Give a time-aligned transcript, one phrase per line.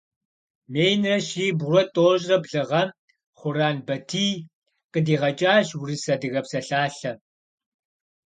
[0.73, 2.89] Минрэ щибгъурэ тӀощӀрэ блы гъэм
[3.39, 4.33] Хъуран Батий
[4.91, 7.11] къыдигъэкӀащ урыс-адыгэ псалъалъэ.